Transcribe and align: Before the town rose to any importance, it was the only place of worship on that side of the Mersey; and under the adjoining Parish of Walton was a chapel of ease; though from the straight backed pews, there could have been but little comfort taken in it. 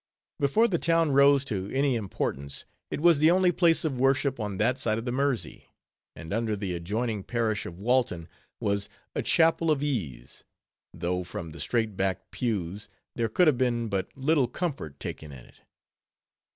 Before 0.39 0.67
the 0.67 0.79
town 0.79 1.11
rose 1.11 1.45
to 1.45 1.69
any 1.71 1.93
importance, 1.95 2.65
it 2.89 3.01
was 3.01 3.19
the 3.19 3.29
only 3.29 3.51
place 3.51 3.85
of 3.85 3.99
worship 3.99 4.39
on 4.39 4.57
that 4.57 4.79
side 4.79 4.97
of 4.97 5.05
the 5.05 5.11
Mersey; 5.11 5.65
and 6.15 6.33
under 6.33 6.55
the 6.55 6.73
adjoining 6.73 7.21
Parish 7.23 7.67
of 7.67 7.79
Walton 7.79 8.27
was 8.59 8.89
a 9.13 9.21
chapel 9.21 9.69
of 9.69 9.83
ease; 9.83 10.43
though 10.91 11.23
from 11.23 11.51
the 11.51 11.59
straight 11.59 11.95
backed 11.95 12.31
pews, 12.31 12.89
there 13.13 13.29
could 13.29 13.45
have 13.45 13.59
been 13.59 13.89
but 13.89 14.09
little 14.15 14.47
comfort 14.47 14.99
taken 14.99 15.31
in 15.31 15.45
it. 15.45 15.59